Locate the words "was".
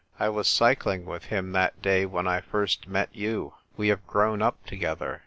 0.29-0.47